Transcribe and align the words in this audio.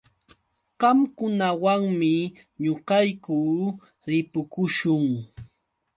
Qamkunawanmi 0.81 2.13
ñuqayku 2.63 3.37
ripukuśhun. 4.09 5.05